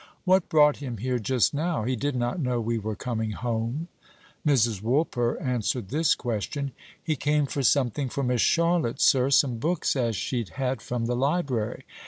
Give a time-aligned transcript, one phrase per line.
[0.25, 1.83] "What brought him here just now?
[1.83, 3.87] He did not know we were coming home."
[4.43, 4.81] Mrs.
[4.81, 6.71] Woolper answered this question.
[7.03, 11.15] "He came for something for Miss Charlotte, sir; some books as she'd had from the
[11.15, 11.85] library.